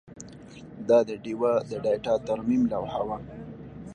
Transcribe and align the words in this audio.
دا 0.87 0.99
د 1.07 1.09
ډیو 1.23 1.43
د 1.69 1.71
ډیټا 1.83 2.15
ترمیم 2.27 2.61
لوحه 2.71 3.01
وه 3.07 3.17